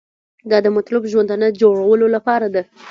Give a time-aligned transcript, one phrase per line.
[0.49, 2.61] دا د مطلوب ژوندانه جوړولو لپاره ده.